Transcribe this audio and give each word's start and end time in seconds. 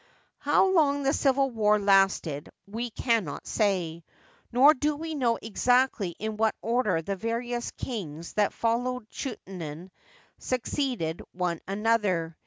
How 0.39 0.65
long 0.71 1.03
the 1.03 1.13
civil 1.13 1.51
war 1.51 1.77
lasted 1.77 2.49
we 2.65 2.89
can 2.89 3.23
not 3.23 3.45
say, 3.45 4.03
nor 4.51 4.73
do 4.73 4.95
we 4.95 5.13
know 5.13 5.37
exactly 5.39 6.15
in 6.17 6.37
what 6.37 6.55
order 6.63 7.03
the 7.03 7.15
various 7.15 7.69
kings 7.69 8.33
that 8.33 8.51
followed 8.51 9.07
Chuenaten 9.11 9.91
succeeded 10.39 11.21
one 11.33 11.59
another. 11.67 12.35